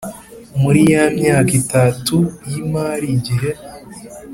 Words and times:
Muri 0.61 0.81
ya 0.93 1.03
myaka 1.17 1.51
itatu 1.61 2.15
y 2.49 2.53
imari 2.61 3.07
igihe 3.17 3.51